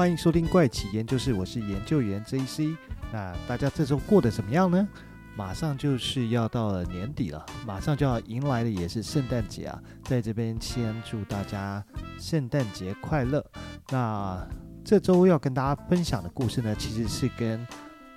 [0.00, 2.74] 欢迎收听怪奇研究室，我是研究员 JC。
[3.12, 4.88] 那大家这周过得怎么样呢？
[5.36, 11.84] 马上就是要到了年底了，马上就要迎来的也是圣诞节啊，在这边先祝大家
[12.18, 13.44] 圣诞节快乐。
[13.90, 14.42] 那
[14.82, 17.60] 这周要跟大家分享的故事呢，其实是跟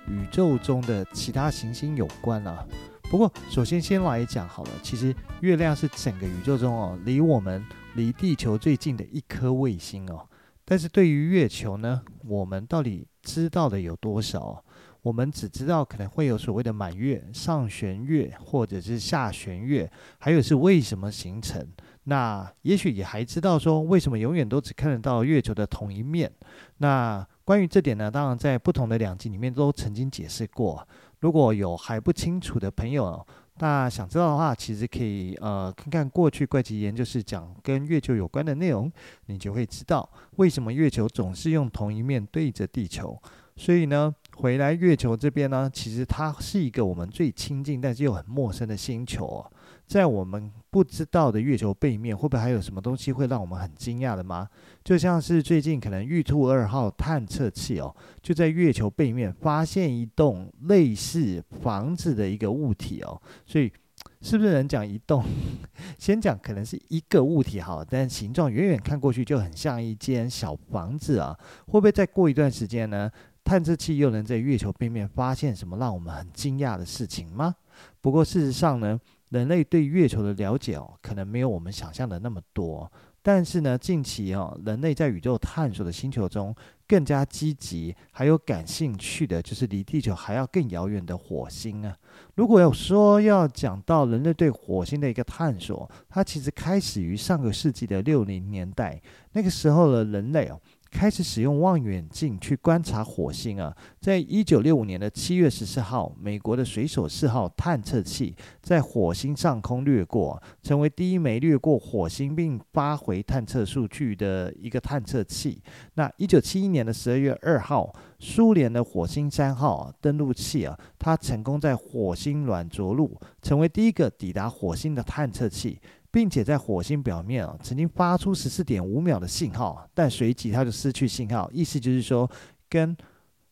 [0.08, 2.66] 宇宙中的其他行星有关啊。
[3.10, 7.62] 不过，首先先来讲好了，其实月亮是整个宇宙中哦，离我们
[7.94, 10.26] 离地球最近的一颗卫星哦。
[10.64, 14.64] 但是对于月球呢，我们到底知道的有多少？
[15.02, 21.62] 我们只知道可能会有所谓的满月、上弦月或者是下弦月，还有是为什么形成。
[22.04, 26.32] 那也许也还知道说，为什么永远都只看得到月球的同一面。
[26.78, 30.88] 那关于这点呢，当然在不同的两集里面都曾经解释过。
[31.20, 33.26] 如果有还不清楚的朋友，
[33.58, 38.90] 那想知道的话，其实可以呃看看过去怪奇研究室讲跟月球有关的内容，
[39.26, 43.16] 你就会知道为什么月球总是用同一面对着地球。
[43.56, 49.50] 所以呢，回来月球这边呢，其实它是一个我们最亲近但是又很陌生的星球哦。
[49.86, 54.48] 在我们不知道的月球背面，会不会还有什么东西会让我们很惊讶的吗？
[54.82, 63.22] 就像是最近可能玉兔二号探测器哦，就在月球背面发现一栋类似房子的一个物体哦。
[63.46, 63.72] 所以
[64.20, 65.22] 是不是能讲一栋？
[65.96, 71.38] 先讲可能是一个物体好，但形状远远看过去就很像一间小房子啊。
[71.66, 73.08] 会不会再过一段时间呢？
[73.44, 77.54] 探测器又能在月球背面发现什么让我们很惊讶的事情吗？
[78.00, 78.98] 不过事实上呢，
[79.34, 82.90] 人类对月球的了解哦，可能没有我们想象的那么多。
[83.20, 86.54] 但是呢，近期哦，人类在宇宙探索的星球中
[86.86, 91.96] 更加积极，还有感兴趣的，就是离地球还要更遥远的火星啊。
[92.36, 100.60] 如果要说要讲到人类对火星的一个探索，它其实开始于上个世纪的六零年代，那个时候的人类哦。
[100.94, 108.32] 开始使用望远镜去观察火星啊，在一九六五年的七月十四号，美国的水手四号探测器
[108.62, 115.60] 在火星上空掠过，成为第一枚掠过火星并发回探测数据的一个探测器。
[115.94, 125.80] 那一九七一年的十二月二号，苏联的火星三号登陆器啊，它成功在火星软着陆，成为第一个抵达火星的探测器。
[126.14, 132.30] 并且在火星表面啊，曾经发出十四点五秒的信号，但随即它就失去信号，意思就是说，
[132.68, 132.96] 跟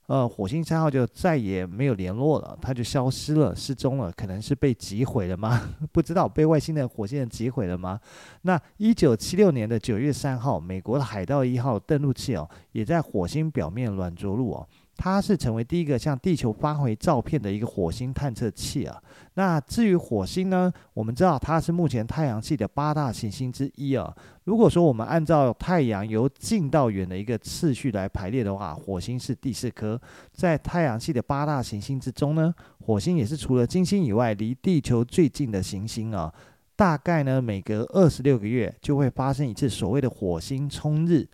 [0.07, 5.61] 呃火星三号就再也没有联络了，它就消失了，失踪了，可能是被击毁了吗？
[5.91, 7.99] 不知道被外星的火星人击毁了吗？
[8.43, 14.69] 那一九七六年的九月三号，美国的海盗一号登陆器哦，也在火星表面软着陆哦。
[14.97, 19.03] 它是成为第一个向地球发回照片的一个火星探测器啊。
[19.35, 24.15] 那至于火星呢，我们知道它是目前太阳系的八大行星之一啊。
[24.45, 30.01] 如果说我们按照太阳由近到远的一个次序来排列的话，火星是第四颗。
[30.33, 36.33] 在太阳系的八大行星之中呢，火星也是除了金星以外离地球最近的行星啊。
[36.75, 41.29] 大概呢，每隔二十六个月就会发生一次所谓的火星冲日。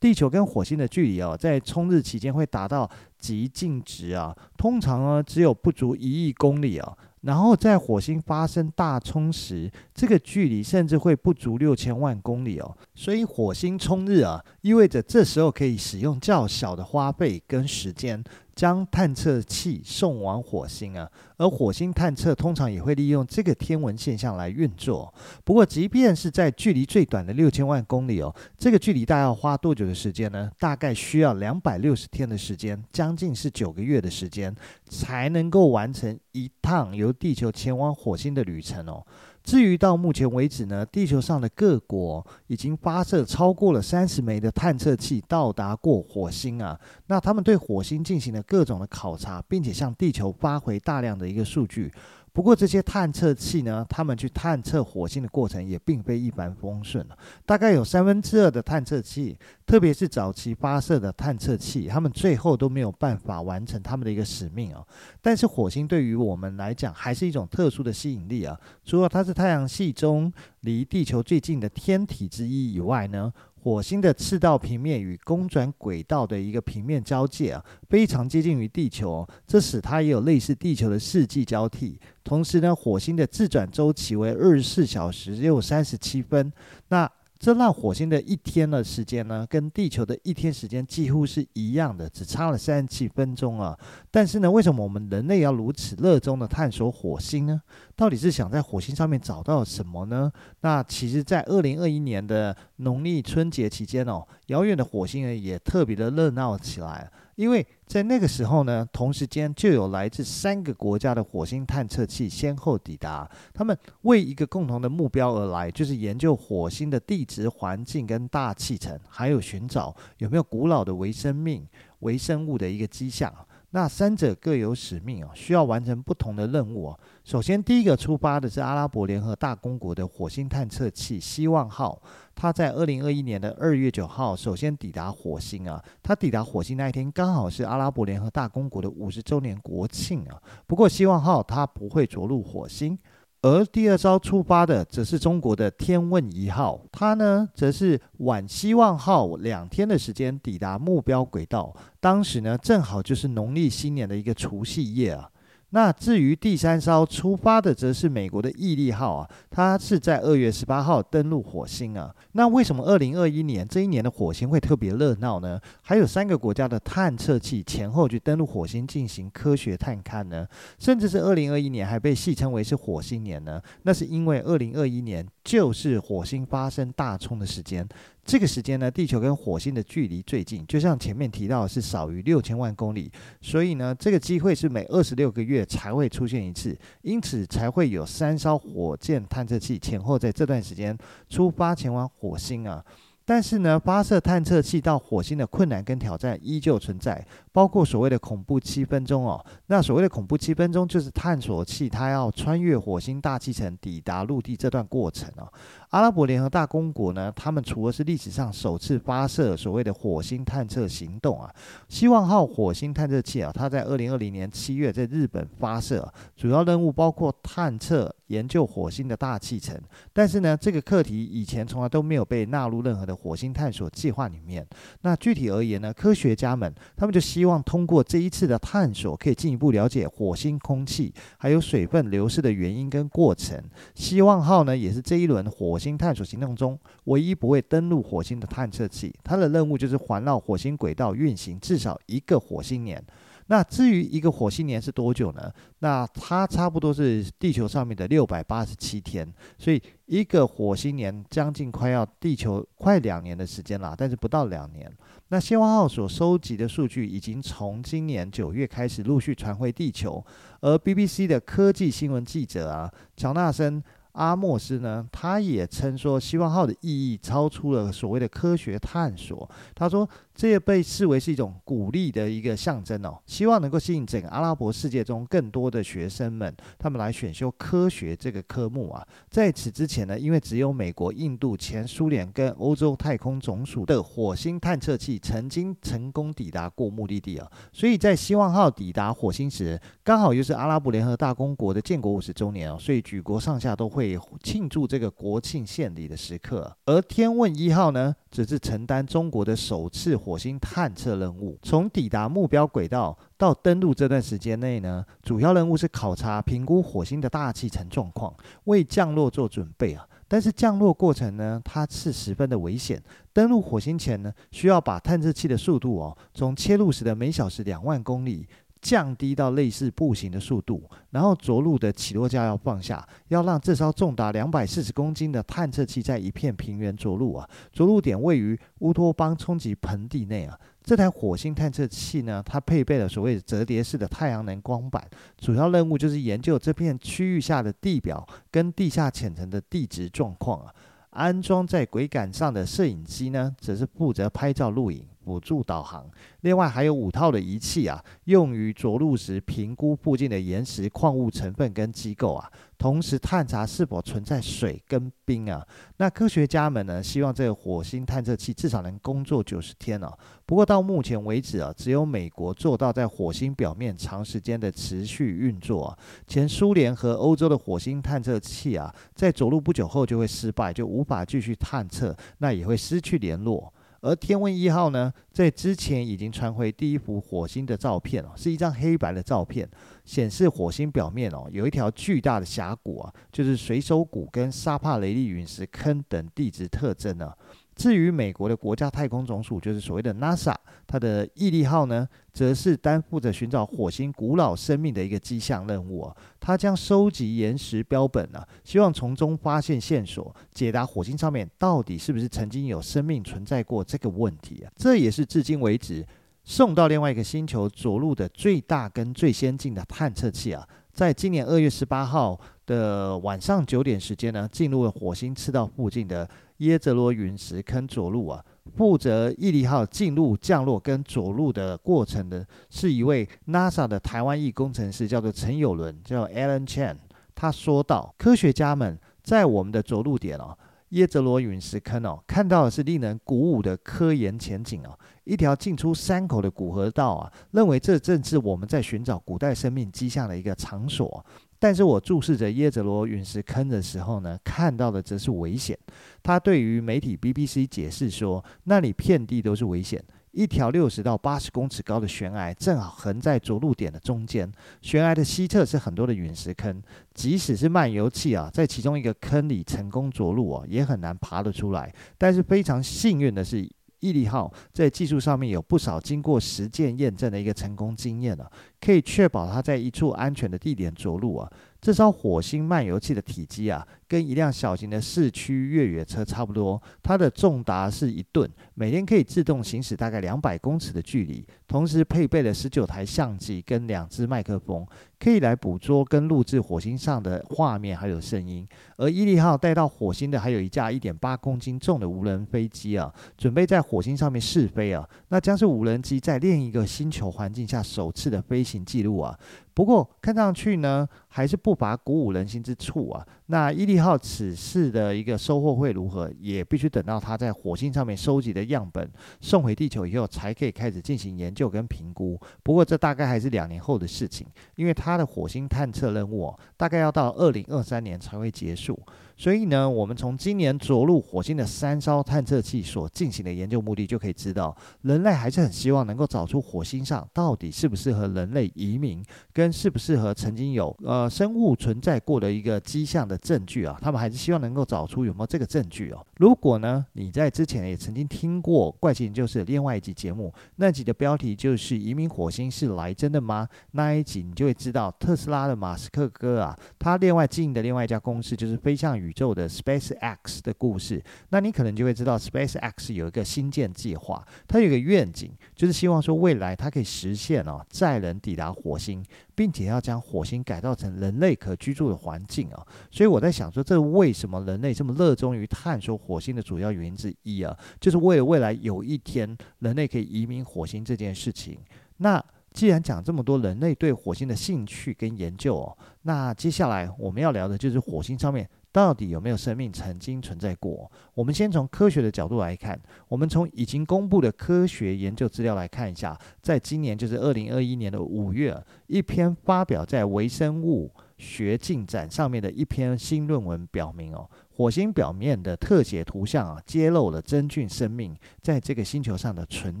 [0.04, 2.86] 地球跟火星的距离哦，在冲日期间会达到
[3.18, 6.94] 极近值啊，通常呢只有不足一亿公里啊。
[7.22, 12.76] 然后在火星发生大冲时，这个距离甚至会不足六千万公里哦。
[12.94, 18.22] 所以火星冲日啊，意味着这时候可以使用较小的花费跟时间。
[18.54, 25.12] 将探测器送往火星啊，而火星探测通常也会利用这个天文现象来运作。
[25.44, 30.50] 不过，即便是在距离最短的六千万公里哦，这个距离大概要花多久的时间呢？
[30.58, 34.54] 大概需要两百六十天的时间，将近是九个月的时间，
[34.88, 39.04] 才能够完成一趟由地球前往火星的旅程哦。
[39.44, 46.80] 至于到目前为止呢，地球上的各国已经发射超过了三十枚的探测器到达过火星啊。
[47.08, 51.92] 那他们对火星进行了各种的考察，并且向地球发回大量的一个数据。
[52.34, 57.06] 不过这些探测器呢，他们去探测火星的过程也并非一帆风顺。
[57.46, 64.84] 大概有三分之二的探测器，特别是早期发射的探测器，他们最后都没有办法完成他们的一个使命啊。
[65.22, 68.58] 但是火星对于我们来讲，还是一种特殊的吸引力啊。
[68.84, 70.32] 除了它是太阳系中
[70.62, 73.32] 离地球最近的天体之一以外呢，
[73.64, 81.98] 火星的赤道平面与公转轨道的一个平面交界啊，非常接近于地球哦，这使它也有类似地球的四季交替。
[82.22, 86.52] 同时呢，火星的自转周期为二十四小时又三十七分。
[86.88, 87.10] 那
[87.44, 93.78] 这让火星的一天的时间呢，跟地球的一天时间几乎是一样的，只差了三十七分钟啊。
[94.10, 97.60] 但是呢，为什么我们人类要如此热衷的探索火星呢？
[97.94, 100.32] 到底是想在火星上面找到什么呢？
[100.62, 107.10] 那其实，在二零二一年的农历春节期间哦，遥远的火星呢也特别的热闹起来。
[107.36, 121.66] 因为在那个时候呢，同时间就有来自三个国家的火星探测器先后抵达，他们为一个共同的目标而来，就是研究火星的地质环境跟大气层，还有寻找有没有古老的微生命、
[122.00, 123.32] 微生物的一个迹象。
[123.70, 126.98] 那三者各有使命啊，需要完成不同的任务啊。
[127.24, 132.00] 首先，第一个出发的是阿拉伯联合大公国的火星探测器“希望号”，
[132.34, 135.82] 它在二零二一年的二月九号首先抵达火星啊。
[136.02, 140.40] 它抵达火星那一天刚好是阿拉伯联合大公国的五十周年国庆啊。
[140.66, 142.98] 不过，“希望号”它不会着陆火星。
[143.42, 155.30] 而第二艘出发的则是中国的天问一号，它呢则是晚希望号两天的时间抵达目标轨道，当时呢正好就是农历新年的一个除夕夜啊。
[155.74, 162.14] 那至于第三艘出发的，则是美国的毅力号啊，它是在二月十八号登陆火星啊。
[162.30, 165.60] 那为什么二零二一年这一年的火星会特别热闹呢？
[165.82, 170.46] 还有三个国家的探测器前后去登陆火星进行科学探勘呢？
[170.78, 173.60] 甚至是二零二一年还被戏称为是火星年呢？
[173.82, 177.84] 那是因为二零二一年就是火星发生大冲的时间。
[178.24, 183.10] 这个时间呢，地球跟火星的距离最近，就像前面提到的是少于六千万公里，
[183.40, 190.96] 所以呢，这个机会是每二十六个月才会出现一次，因此才会有三艘火箭探测器前后在这段时间
[191.28, 192.82] 出发前往火星啊。
[193.26, 199.46] 但是呢，发射探测器到火星的困难跟挑战依旧存在，包括所谓的恐怖七分钟哦。
[199.68, 205.46] 那所谓的恐怖七分钟，就是探索器它要穿越火星大气层抵达陆地这段过程哦。
[205.90, 211.48] 阿拉伯联合大公国呢，他们除了是历史上首次发射所谓的火星探测行动啊，
[211.88, 219.80] 希望号火星探测器啊，它在二零二零年七月在日本发射，主要任务包括探测研究火星的大气层。
[220.12, 224.66] 但是呢，这个课题以前从来都没有被纳入任何的火星探索计划里面。
[225.02, 233.62] 那具体而言呢，科学家们他们就希希望通过这一次的探索，可以进一步了解火星空气还有水分流失的原因跟过程。
[233.94, 235.44] 希望号呢，也是这一轮。
[235.50, 243.04] 火星探索行动中，唯一不会登陆火星的探测器，它的任务就是环绕火星轨道运行至少一个火星年。
[243.46, 245.52] 那至于一个火星年是多久呢？
[245.80, 254.90] 那它差不多是地球上面的六百八十七天，所以一个火星年将近快要地球快两年的时间了，但是不到两年。
[255.28, 260.24] 那希望号所收集的数据已经从今年九月开始陆续传回地球，
[260.60, 263.82] 而 BBC 的科技新闻记者啊，乔纳森。
[264.14, 269.50] 阿莫斯呢，他也称说，希望号的意义超出了所谓的科学探索。
[269.74, 279.06] 他说，这也被视为是一种鼓励的一个象征哦，希望能够吸引整个阿拉伯世界中更多的学生们，他们来选修科学这个科目啊。
[279.30, 294.18] 在此之前呢，因为只有美国、印度、前苏联跟欧洲太空总署的火星探测器曾经成功抵达过目的地啊，所以在希望号抵达火星时，刚好又是阿拉伯联合大公国的建国五十周年哦，所以举国上下都会。
[294.42, 301.58] 庆祝这个国庆献礼的时刻，而天问一号呢，则是承担中国的首次火星探测任务。
[301.62, 310.08] 从抵达目标轨道到登陆这段时间内呢，主要任务是考察、评估火星的大气层状况，为降落做准备啊。
[310.26, 313.00] 但是降落过程呢，它是十分的危险。
[313.34, 318.48] 登陆火星前呢，需要把探测器的速度哦，从切入时的每小时两万公里。
[318.84, 327.48] 降低到类似步行的速度，然后着陆的起落架要放下，要让这艘重达两百四十公斤的探测器在一片平原着陆啊。
[327.72, 330.54] 着陆点位于乌托邦冲击盆地内啊。
[330.82, 335.02] 这台火星探测器呢，它配备了所谓折叠式的太阳能光板，
[335.38, 340.70] 主要任务就是研究这片区域下的地表跟地下浅层的地质状况啊。
[341.08, 345.06] 安装在轨杆上的摄影机呢，则是负责拍照录影。
[345.24, 346.06] 辅助导航，
[346.42, 355.66] 另外还有五套的仪器啊，用于着陆时评估附近的岩石、矿物成分跟机构啊，同时探查是否存在水跟冰啊。
[355.96, 360.12] 那科学家们呢，希望这个火星探测器至少能工作九十天啊。
[360.44, 365.98] 不过到目前为止啊，只有美国做到在火星表面长时间的持续运作啊。
[366.26, 373.72] 前苏联和欧洲的火星探测器啊，在着陆不久后就会失败，就无法继续探测，那也会失去联络。
[374.04, 379.66] 而天问一号呢，在之前已经传回第一幅火星的照片哦，是一张黑白的照片，
[380.04, 387.32] 显示火星表面哦有一条巨大的峡谷啊，就是水手谷跟沙帕雷利陨石坑等地质特征呢。
[387.74, 390.54] 至于美国的国家太空总署，就是所谓的 NASA，
[390.86, 396.16] 它的毅力号呢，则是担负着寻找火星古老生命的一个迹象任务啊。
[396.38, 404.70] 它将收集岩石标本呢，希望从中发现线索，解答火星上面到底是不是曾经有生命存在过这个问题啊。
[404.76, 406.06] 这也是至今为止
[406.44, 410.66] 送到另外一个星球着陆的最大跟最先进的探测器啊。
[410.92, 418.44] 在今年二月十八号的晚上九点时间呢，进入了火星赤道附近的耶泽罗陨石坑着陆啊。
[418.76, 426.96] 负责毅力号进入、降落跟着陆的过程的，是一位 NASA 的台湾裔工程师，叫做陈友伦，叫 Alan Chen。
[427.34, 430.56] 他说道：“科学家们在我们的着陆点哦，
[430.88, 441.24] 耶泽罗陨石坑哦，看到的是令人鼓舞的科研前景哦。”一条进出山口的古河道啊，认为这正是我们在寻找古代生命迹象的一个场所。
[441.64, 445.74] 但是我注视着耶泽罗陨石坑的时候呢，看到的则是危险。
[446.22, 450.04] 他对于媒体 BBC 解释说，那里遍地都是危险。
[450.32, 454.52] 一条六十到八十公尺高的悬崖正好横在着陆点的中间，
[454.82, 456.82] 悬崖的西侧是很多的陨石坑，
[457.14, 461.90] 即使是漫游器啊，在其中一个坑里成功着陆啊，也很难爬得出来。
[462.18, 463.66] 但是非常幸运的是。
[464.04, 471.50] 毅力号在技术上面有不少经过实践验证的一个成功经验了，可以确保它在一处安全的地点着陆啊。
[471.80, 476.80] 这艘火星漫游器的体积啊，跟一辆小型的市区越野车差不多。
[477.02, 481.46] 它的重达是一吨，每天可以自动行驶大概两百公尺的距离。
[481.66, 484.86] 同时配备了十九台相机跟两只麦克风，
[485.18, 488.66] 可以来捕捉跟录制火星上的画面还有声音。
[488.96, 495.08] 而毅力号带到火星的还有一架一点八公斤重的无人飞机啊，准备在火星上面试飞啊。
[495.28, 499.36] 那将是无人机在另一个星球环境下首次的飞行记录啊。
[499.72, 503.26] 不过看上去呢，还是不乏鼓舞人心之处啊。
[503.46, 509.08] 那毅一号此次的一个收获会如何，也必须等到它在火星上面收集的样本
[509.40, 512.36] 送回地球以后，才可以开始进行研究跟评估。
[512.64, 518.98] 不过这大概还是两年后的事情，因为它的火星探测任务，大概要到二零二三年才会结束。
[519.36, 533.98] 所以呢，我们从今年着陆火星的三艘探测器所进行的研究目的，就可以知道，人类还是很希望能够找出火星上到底适不适合人类移民，跟适不适合曾经有呃生物存在过的一个迹象的证据啊。
[534.00, 536.26] 他们还是希望能够找出有没有这个证据哦。
[536.36, 562.86] 如果呢，你在之前也曾经听过怪奇研究室另外一集节目，那集的标题就是“移民火星是来真的吗？”那一集你就会知道，特斯拉的马斯克哥啊，他另外经营的另外一家公司就是飞向宇宙的 SpaceX 的故事，那你可能就会知道 SpaceX 有一个星舰计划，它有一个愿景，就是希望说未来它可以实现哦载人抵达火星，并且要将火星改造成人类可居住的环境啊。
[563.10, 571.78] 所以我在想说，这为什么人类这么热衷于探索火星的主要原因之一啊，就是为了未来有一天人类可以移民火星这件事情。
[572.16, 572.42] 那
[572.72, 581.10] 既然讲这么多人类对火星的兴趣跟研究哦，那接下来我们要聊的就是火星上面到底有没有生命曾经存在过。
[581.34, 582.96] 我们先从科学的角度来看，
[583.26, 598.32] 我们从已经公布的科学研究资料来看一下，在今年就是二零二一年的五月，一篇发表在微生物学进展上面的一篇新论文表明哦，火星表面的特写图像啊，揭露了真菌生命
[598.62, 600.00] 在这个星球上的存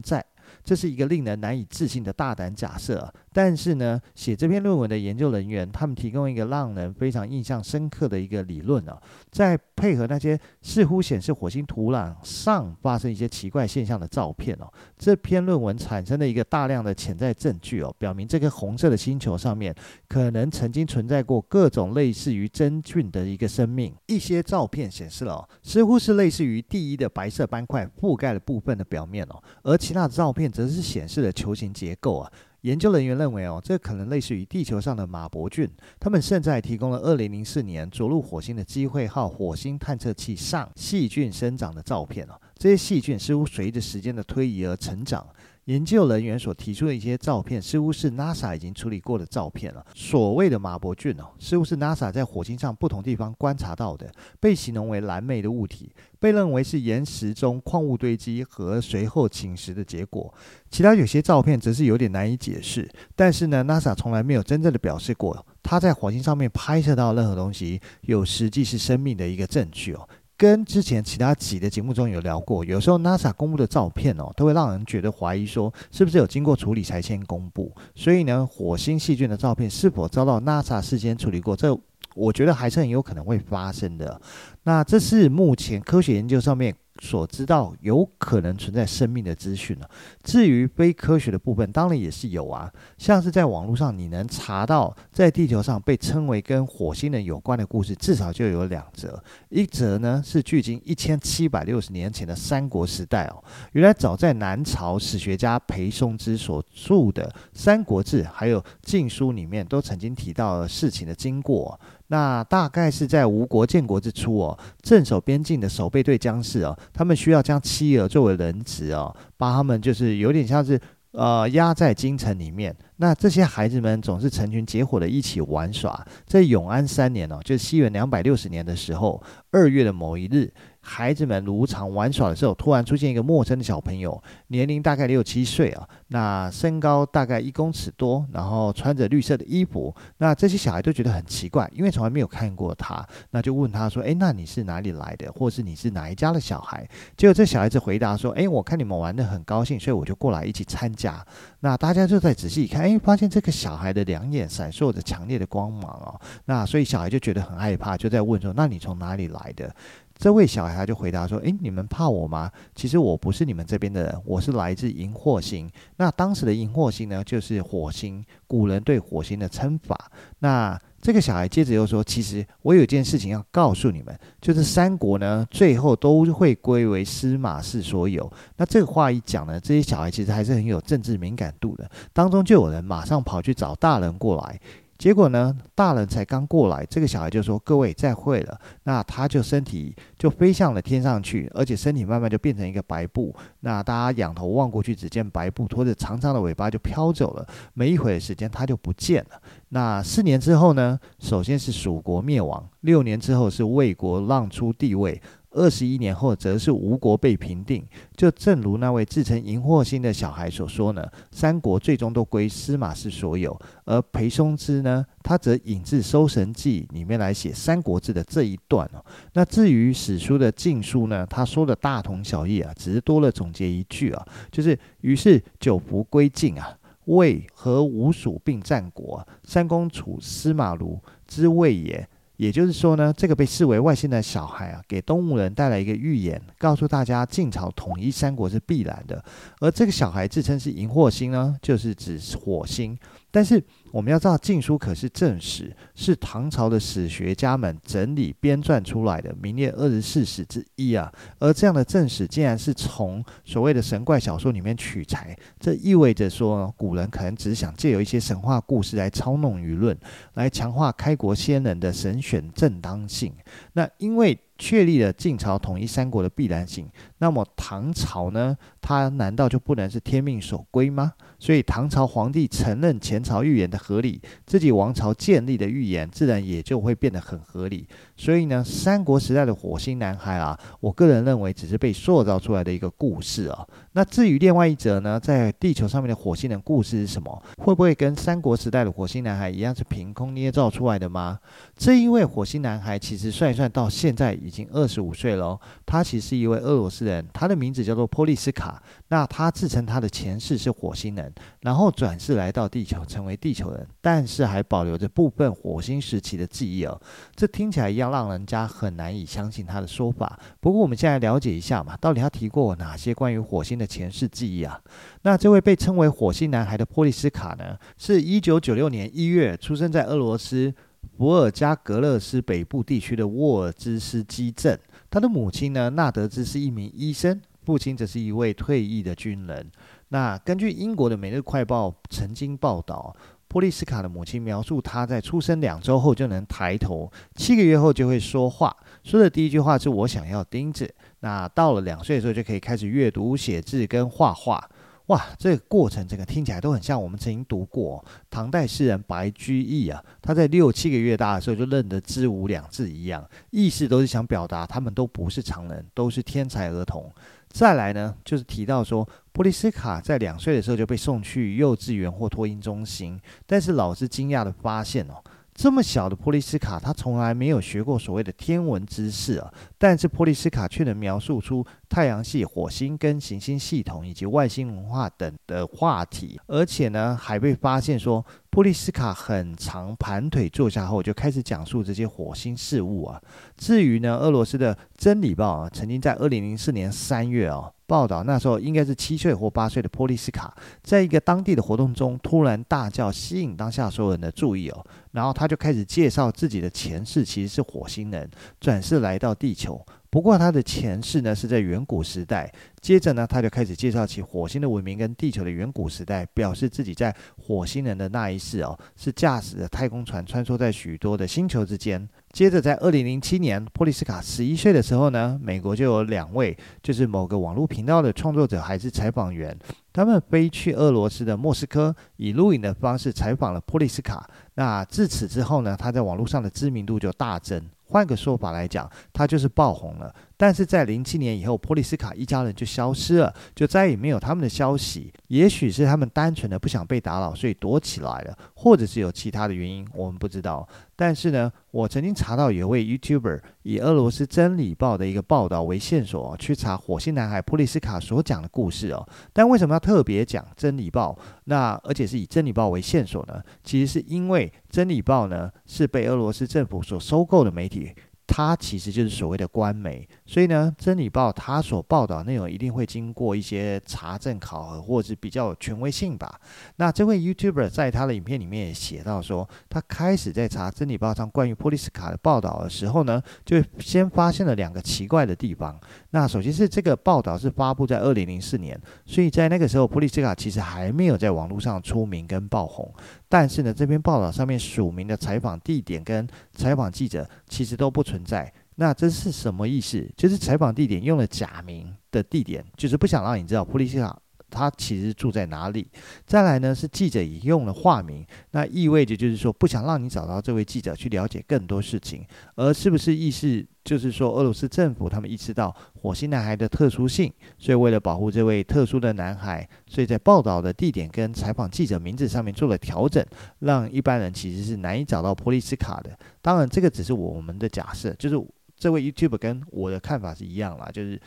[0.00, 0.24] 在。
[0.62, 8.96] 这是一个令人难以置信的大胆假设，但是呢，写这篇论文的研究人员，他们提供一个让人非常印象深刻的一个理论啊，
[9.32, 19.74] 在配合那些似乎显示火星土壤上发生一些奇怪现象的照片哦，这篇论文产生了一个大量的潜在证据哦，表明这个红色的星球上面
[20.06, 23.92] 可能曾经存在过各种类似于真菌的一个生命。
[24.06, 32.30] 一些照片显示了哦，似乎是类似于第一的白色斑块覆盖了部分的表面哦，而其他的照片则是显示了球形结构啊。
[32.64, 35.70] 研究人员认为哦，这可能类似于地球上的马伯菌。
[36.00, 42.40] 他们甚至还提供了二零零四年着陆火星的机会号火星探测器上细菌生长的照片哦。
[42.56, 45.26] 这些细菌似乎随着时间的推移而成长。
[45.66, 49.84] 研究人员所提出的一些照片，似乎是 NASA 已经处理过的照片了。
[49.94, 55.90] 所谓的马伯菌哦，似乎是 NASA 在火星上不同地方观察到的，被形容为蓝莓的物体，
[56.20, 60.32] 被认为是岩石中矿物堆积和随后侵蚀的结果。
[60.70, 70.06] 其他有些照片则是有点难以解释，但是呢，NASA 从来没有真正的表示过，他在火星上面拍摄到任何东西有实际是生命的一个证据哦。
[70.36, 77.72] 跟之前其他几的节目中有聊过，有时候 NASA 公布的照片哦，都会让人觉得怀疑说，是不是有经过处理才先公布？
[77.94, 81.56] 所以呢，火星细菌的照片是否遭到 NASA 事先处理过？
[81.56, 81.76] 这
[82.14, 84.20] 我觉得还是很有可能会发生的。
[84.64, 86.74] 那这是目前科学研究上面。
[87.02, 89.86] 所知道有可能存在生命的资讯呢。
[90.22, 92.72] 至于非科学的部分，当然也是有啊。
[92.96, 99.22] 像是在网络上，你能查到在地球上被称为跟火星人有关的故事，至少就有两则。
[99.48, 103.42] 一则呢是距今一千七百六十年前的三国时代哦。
[103.72, 111.78] 原来早在南朝史学家裴松之所著的《三国志》还有《晋书》里面，都曾经提到了事情的经过。
[112.08, 120.80] 那大概是在吴国建国之初哦，镇守边境的守备队将士哦，他们需要将妻儿作为人质哦，把他们就是有点像是
[121.12, 122.74] 呃压在京城里面。
[122.96, 126.06] 那这些孩子们总是成群结伙的一起玩耍。
[126.26, 130.52] 在永安三年哦，就是西元两百六十年的时候，二月的某一日。
[130.86, 139.92] 孩子们如常玩耍的时候，突然出现一个陌生的小朋友，年龄大概六七岁啊，那身高大概一公尺多，然后穿着绿色的衣服。
[140.18, 145.32] 那这些小孩都觉得很奇怪，因为从来没有看过他，那就问他说：“诶，那你是哪里来的？
[145.32, 151.20] 或是你是哪一家的小孩？”结果这小孩子回答说：“诶，我看你们玩得很高兴，所以我就过来一起参加。”
[151.58, 156.14] 那大家就在仔细一看，诶，发现这个小孩的两眼闪烁着强烈的光芒哦。
[156.44, 159.74] 那所以小孩就觉得很害怕，就在问说：“那你从哪里来的？”
[160.16, 162.48] 这位小孩就回答说：“诶，你们怕我吗？
[162.72, 165.68] 其实我不是你们这边的人，我是来自荧惑星。
[165.96, 169.98] 那那当时的荧惑星呢，就是火星，古人对火星的称法。
[170.40, 178.30] 那这个小孩接着又说：其实我有一件事情要告诉你们，就是三国呢，最后都会归为司马氏所有。
[178.58, 184.60] 那这个话一讲呢，这些小孩其实还是很有政治敏感度的，当中就有人马上跑去找大人过来。”
[185.04, 193.36] 结果呢，大人才刚过来，这个小孩就说：“各位再会了。”那他就身体就飞向了天上去，而且身体慢慢就变成一个白布。
[193.60, 197.46] 那大家仰头望过去，只见白布拖着长长的尾巴就飘走了。
[197.74, 199.38] 没一会儿时间，他就不见了。
[199.68, 205.20] 那四年之后呢，首先是蜀国灭亡，六年之后是魏国让出帝位。
[205.54, 207.82] 二十一年后，则是吴国被平定。
[208.16, 213.58] 就正如那位自称荧惑星的小孩所说呢，三国最终都归司马氏所有。
[213.84, 219.04] 而裴松之呢，他则引自《搜神记》里面来写《三国志》的这一段哦。
[219.32, 232.08] 那至于史书的《晋书》呢，他说的大同小异啊，只是多了总结一句啊，就是于是九服归晋啊，魏和吴蜀并战国，三公处司马庐之谓也。
[232.44, 239.24] 也就是说呢，这个被视为外星的小孩啊，给东吴人带来一个预言，告诉大家晋朝统一三国是必然的。
[239.60, 242.98] 而这个小孩自称是荧惑星呢，就是指火星。
[243.34, 251.12] 但是我们要知道，《晋书》可是正史，是唐朝的史学家们整理编撰出来的，名列二十四史之一啊。
[251.40, 259.98] 而这样的正史，竟然是从所谓的神怪小说里面取材，这意味着说，古人可能只是想借由一些神话故事来操弄舆论，
[260.34, 263.32] 来强化开国先人的神选正当性。
[263.72, 264.38] 那因为。
[264.56, 266.88] 确立了晋朝统一三国的必然性，
[267.18, 268.56] 那么唐朝呢？
[268.80, 271.14] 它难道就不能是天命所归吗？
[271.38, 277.86] 所以唐朝皇帝承认前朝预言的合理，自己王朝建立的预言自然也就会变得很合理。
[278.16, 283.66] 所以呢，三国时代的火星男孩啊，我个人认为只是被塑造出来的一个故事啊。
[283.92, 287.42] 那至于另外一则呢，在地球上面的火星人故事是什么？
[287.58, 291.38] 会不会跟三国时代的火星男孩一样是凭空捏造出来的吗？
[291.76, 298.82] 这一位火星男孩其实算一算到现在已经二十五岁了，他其实是一位俄罗斯人，他的名字叫做波利斯卡。
[299.08, 307.00] 那他自称他的前世是火星人，然后转世来到地球成为地球人，但是还保留着部分火星时期的记忆哦。
[307.36, 310.38] 这听起来一样让人家很难以相信他的说法。
[310.60, 314.80] 不过我们现在了解一下嘛，到底他提过哪些关于火星的前世记忆啊？
[315.22, 320.72] 那这位被称为火星男孩的波利斯卡呢，是一九九六年一月出生在俄罗斯
[321.16, 324.78] 伏尔加格勒斯北部地区的沃尔兹斯基镇。
[325.10, 327.40] 他的母亲呢，纳德兹是一名医生。
[327.64, 329.70] 父亲则是一位退役的军人。
[330.08, 333.16] 那根据英国的《每日快报》曾经报道，
[333.48, 338.76] 波利斯卡的母亲描述他在出生两周后就能抬头，七个月后就会说话。
[339.02, 340.92] 说的第一句话是我想要钉子。
[341.20, 344.68] 那到了两岁的时候就可以开始阅读、写字跟画画。
[345.08, 357.12] 哇，这个过程整个听起来都很像我们曾经读过唐代诗人白居易啊，他在六七个月大的时候就认得“知吾”两字一样，意思都是想表达他们都不是常人，都是天才儿童。
[357.54, 365.22] 再来呢，就是提到说，波利斯卡在两岁的时候就被送去幼稚园或托婴中心，但是老师惊讶地发现哦，
[365.54, 383.20] 这么小的波利斯卡，他从来没有学过所谓的天文知识啊，但是波利斯卡却能描述出太阳系、火星跟行星系统以及外星文化等的话题，而且呢，还被发现说波利斯卡很长盘腿坐下后就开始讲述这些火星事物啊。
[383.56, 387.68] 至于呢，俄罗斯的《真理报》，曾经在二零零四年三月啊。
[387.86, 394.86] 报道那时候应该是七岁或八岁的波利斯卡，在一个当地的活动中突然大叫，吸引当下所有人的注意哦。
[395.10, 399.84] 然后他就开始介绍自己的前世其实是火星人，转世来到地球。
[400.14, 402.48] 不过他的前世呢是在远古时代。
[402.80, 412.08] 接着呢，他就开始介绍起火星的文明跟地球的远古时代，表示自己在火星人的那一世哦，是驾驶着太空船穿梭在许多的星球之间。
[412.30, 419.56] 接着在二零零七年，波利斯卡十一岁的时候呢，美国就有两位就是某个网络频道的创作者还是采访员，
[419.92, 424.30] 他们飞去俄罗斯的莫斯科，以录影的方式采访了波利斯卡。
[424.54, 427.62] 那自此之后呢，他在网络上的知名度就大增。
[427.86, 430.12] 换个说法来讲，他就是爆红了。
[430.36, 435.12] 但是在零七年以后，波利斯卡一家人就消失了，就再也没有他们的消息。
[435.28, 440.66] 也许是他们单纯的不想被打扰，所以躲起来了，或者是有其他的原因，我们不知道。
[440.96, 449.06] 但是呢，我曾经查到有位 YouTuber 以俄罗斯真理报的一个报道为线索，去查火星男孩波利斯卡所讲的故事哦。
[449.32, 451.16] 但为什么要特别讲真理报？
[451.44, 453.42] 那而且是以真理报为线索呢？
[453.62, 457.94] 其实是因为真理报呢是被俄罗斯政府所收购的媒体。
[458.26, 466.40] 它其实就是所谓的官媒，所以呢，《真理报》它所报道内容一定会经过一些查证考核，或者是比较有权威性吧。
[466.76, 475.78] 那这位 YouTuber 在他的影片里面也写到说，他开始在查《真理报》上关于波利斯卡的报道的时候呢，就先发现了两个奇怪的地方。
[476.10, 482.92] 那首先是这个报道是发布在二零零四年，所以在那个时候，波利斯卡其实还没有在网络上出名跟爆红。
[483.34, 488.54] 但是呢，这篇报道上面署名的采访地点跟采访记者其实都不存在。
[488.76, 490.08] 那这是什么意思？
[490.16, 494.16] 就是采访地点用了假名的地点，就是不想让你知道普利西卡
[494.54, 495.86] 他其实住在哪里。
[496.24, 502.24] 再来呢，是记者也用了化名，那意味着就是说不想让你找到这位记者去了解更多事情。
[502.54, 503.66] 而是不是意思？
[503.84, 513.22] 就是说，俄罗斯政府他们意识到火星男孩的特殊性，所以为了保护这位特殊的男孩，所以在报道的地点跟采访记者名字上面做了调整，
[513.58, 516.18] 让一般人其实是难以找到普利斯卡的。
[516.40, 518.42] 当然，这个只是我们的假设，就是
[518.74, 521.20] 这位 YouTube 跟我的看法是一样啦，就是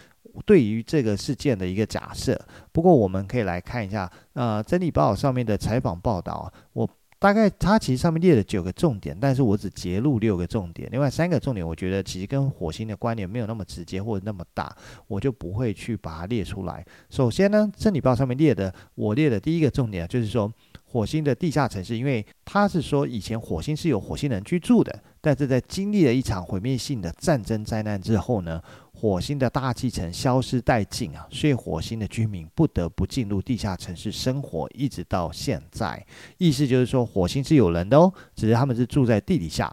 [0.46, 2.40] 对于这个事件的一个假设。
[2.72, 6.90] 不过，我们可以来看一下，呃，《真理报》上面的采访报道，我。
[7.20, 14.72] 大概它其实上面列了九个重点，但是我只截录六个重点，另外三个重点我觉得其实跟火星的关联没有那么直接或者那么大，
[15.08, 16.86] 我就不会去把它列出来。
[17.10, 28.62] 首先呢，《真理报》上面列的，我列的第一个重点就是说，火星的地下城市，因为它是说以前火星是有火星人居住的，但是在经历了一场毁灭性的战争灾难之后呢，
[29.00, 36.04] 火星的大气层消失殆尽啊，所以火星的居民不得不进入地下城市生活，一直到现在。
[36.40, 39.72] 意思就是说，火星是有人的哦，只是他们是住在地底下。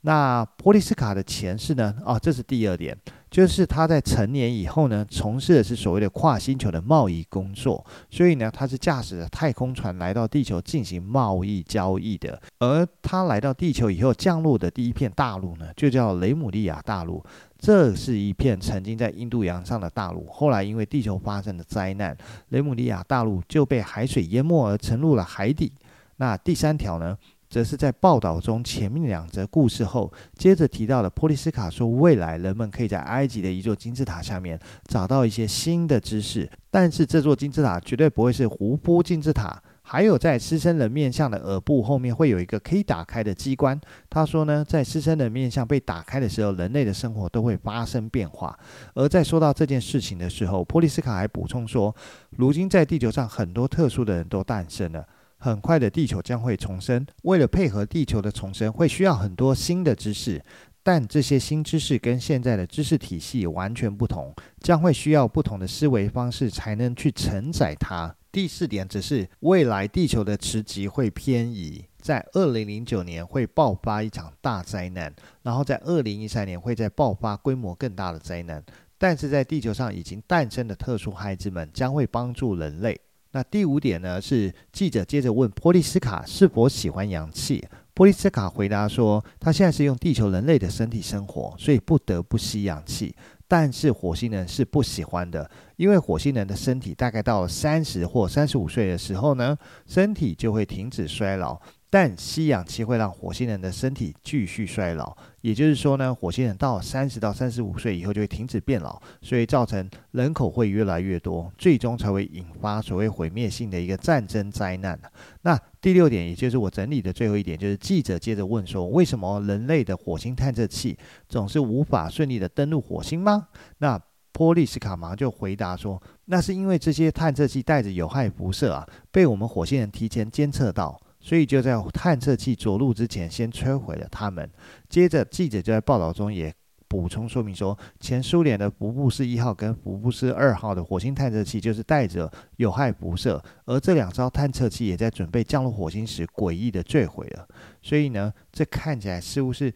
[0.00, 1.94] 那波利斯卡的前世呢？
[2.02, 2.96] 哦，这是第二点，
[3.32, 12.38] 就是他在成年以后呢，从事的是所谓的跨星球的贸易工作，所以呢，他是驾驶着太空船来到地球进行贸易交易的。
[12.58, 17.24] 而他来到地球以后降落的第一片大陆呢，就叫雷姆利亚大陆。
[17.58, 22.14] 这是一片曾经在印度洋上的大陆，后来因为地球发生的灾难，
[22.50, 25.72] 雷姆利亚大陆就被海水淹没而沉入了海底。
[26.16, 27.16] 那第三条呢？
[27.52, 39.62] 则是在报道中前面两则故事后，接着提到了波利斯卡说，未来人们可以在埃及的一座金字塔下面找到一些新的知识，但是这座金字塔绝对不会是胡夫金字塔。
[39.82, 43.78] 还有在狮身人面像的耳部后面会有一个可以打开的机关。
[44.08, 48.58] 他说呢，在狮身人面像被打开的时候，人类的生活都会发生变化。
[48.94, 51.94] 而在说到这件事情的时候，波利斯卡还补充说，
[52.30, 55.04] 如今在地球上很多特殊的人都诞生了。
[55.42, 57.04] 很快的，地球将会重生。
[57.24, 60.40] 为了配合地球的重生，会需要很多新的知识，
[60.84, 68.14] 但这些新知识跟现在的知识体系完全不同，将会需要不同的思维方式才能去承载它。
[68.30, 78.62] 第四点只是未来地球的磁极会偏移，在二零零九年会爆发一场大灾难，然后在二零一三年会再爆发规模更大的灾难。
[78.96, 83.00] 但是在地球上已经诞生的特殊孩子们将会帮助人类。
[83.32, 84.20] 那第五点呢？
[84.20, 87.66] 是记者接着问波利斯卡是否喜欢氧气。
[87.94, 93.14] 波利斯卡回答说，他现在是用地球人类的身体生活，所以不得不吸氧气。
[93.48, 101.60] 但是火星人是不喜欢的，因为火星人的身体大概到了三十或三十五岁的时候呢，身体就会停止衰老。
[101.90, 114.98] 但吸氧气会让火星人的身体继续衰老，也就是说呢，火星人到三十到三十五岁以后就会停止变老，所以造成人口会越来越多，最终才会引发所谓毁灭性的一个战争灾难。
[115.42, 120.96] 那第六点，也就是我整理的最后一点，就是记者接着问说，为什么人类的火星探测器
[121.28, 123.48] 总是无法顺利的登陆火星吗？
[123.78, 124.00] 那
[124.30, 131.01] 波利斯卡马上就回答说，那是因为这些探测器带着有害辐射啊，被我们火星人提前监测到。
[131.22, 134.50] 所以就在探测器着陆之前，先摧毁了它们。
[134.88, 136.52] 接着，记者就在报道中也
[136.88, 147.48] 补充说明说，前苏联的福布斯一号跟福布斯二号的火星探测器就是带着有害辐射，而这两艘探测器也在准备降落火星时诡异的坠毁了。
[147.80, 149.72] 所以呢，这看起来似乎是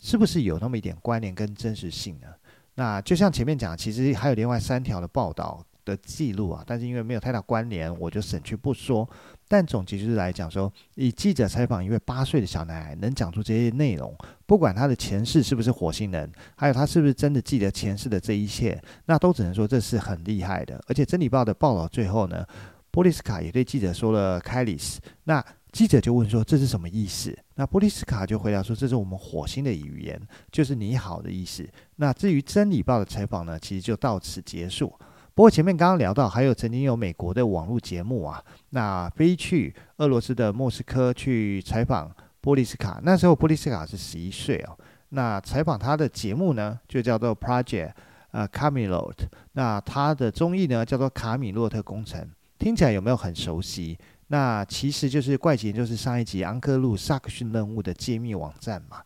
[0.00, 2.28] 是不是有那么一点关联跟真实性呢？
[2.74, 9.08] 那就像前面讲，其实还有另外三条的报道的记录啊，但是因为没有太大关联，我就省去不说。
[9.48, 20.80] 但总结就是来讲说，以记者采访一位八岁的小男孩，能讲出这些内容，不管他的前世是不是火星人，还有他是不是真的记得前世的这一切，那都只能说这是很厉害的。
[20.86, 22.46] 而且《真理报》的报道最后呢，
[22.92, 27.36] 波利斯卡也对记者说了 “Kalis”，那记者就问说这是什么意思？
[27.56, 30.20] 那波利斯卡就回答说这是我们火星的语言，
[30.52, 31.68] 就是你好的意思。
[31.96, 34.92] 那至于《真理报》的采访呢，其实就到此结束。
[35.34, 43.00] 不过前面刚刚聊到，还有曾经有美国的网络节目啊，那飞去俄罗斯的莫斯科去采访波利斯卡。
[43.02, 44.76] 那时候波利斯卡是十一岁哦。
[45.10, 47.92] 那采访他的节目呢，就叫做 Project
[48.32, 49.16] 呃 Camelot。
[49.52, 52.28] 那他的综艺呢，叫做卡米洛特工程。
[52.58, 53.98] 听起来有没有很熟悉？
[54.28, 58.98] 那其实就是怪奇，就是上一集安克路萨克逊任务的揭秘网站嘛。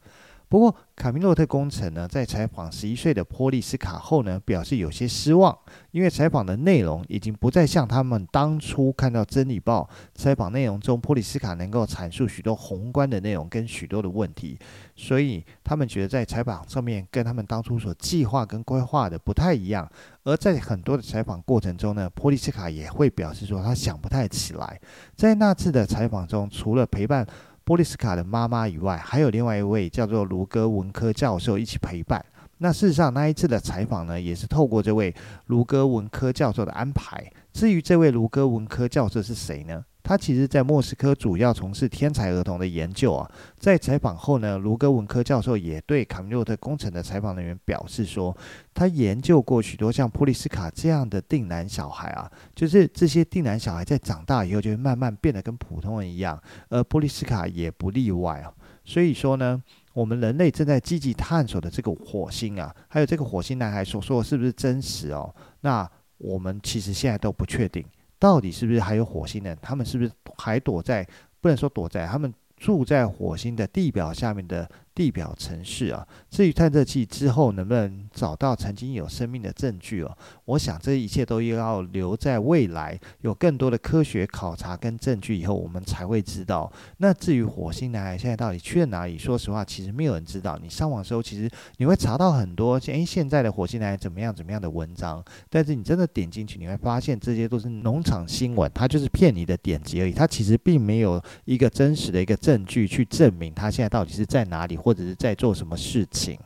[0.55, 5.59] 不过，卡米洛特工程呢，在采访十一岁的波利斯卡后呢，表示有些失望，
[5.91, 14.57] 因为采访的内容已经不再像他们当初看到《真理报》采访内容中，波利斯卡能够阐述许多宏观的内容跟许多的问题，
[14.95, 19.91] 所以他们觉得在采访上面跟他们当初所计划跟规划的不太一样。
[20.23, 24.81] 而在很多的采访过程中呢，波利斯卡也会表示说他想不太起来。
[25.17, 27.27] 在那次的采访中，除了陪伴。
[27.65, 32.25] 波利斯卡的妈妈以外，还有另外一位叫做卢戈文科教授一起陪伴。
[32.59, 35.15] 那事实上，那一次的采访呢，也是透过这位
[35.47, 37.25] 卢戈文科教授的安排。
[37.53, 39.85] 至于这位卢戈文科教授是谁呢？
[40.05, 43.29] 他其实，在莫斯科主要从事天才儿童的研究啊。
[43.59, 48.37] 在采访后呢，卢戈文科教授也对卡米洛特工程的采访人员表示说，
[48.75, 56.39] 他研究过许多像波利斯卡这样的定男小孩啊，就是这些定男小孩在长大以后就会慢慢变得跟普通人一样，
[56.69, 58.53] 而波利斯卡也不例外啊。
[58.85, 59.63] 所以说呢，
[59.95, 65.35] 我们人类正在积极探索的这个火星啊，还有这个火星男孩所说的是不是真实哦？
[65.63, 67.83] 那我们其实现在都不确定。
[68.19, 69.57] 到底是不是还有火星人？
[69.61, 71.07] 他们是不是还躲在？
[71.41, 74.71] 不能说躲在，他们住在火星的地表下面的。
[74.95, 86.73] 地表城市啊，至于探测器之后能不能找到曾经有生命的证据哦，我想这一切都要留在未来有更多的科学考察跟证据以后，我们才会知道。
[86.99, 89.19] 那至于火星男孩现在到底去了哪里？
[89.19, 90.59] 说实话，其实没有人知道。
[90.63, 104.77] 你上网的时候，其实你会查到很多，诶，现在的火星男孩怎么样怎么样的文章，但是你真的点进去，你会发现这些都是农场新闻，它就是骗你的点击而已，它其实并没有一个真实的一个证据去证明它现在到底是在哪里。
[104.85, 106.39] 或者是在做什么事情？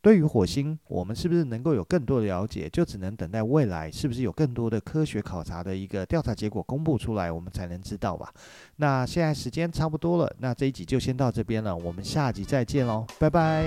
[0.00, 2.66] 对于火星，我们是不是能够有更多的了解？
[2.70, 8.32] 就只能等待未来是不是有更多的科学考察的一个调查结果公布出来，我们才能知道吧。
[8.76, 13.66] 那现在时间差不多了，那这一集就先到这边了，我们下集再见喽，拜拜。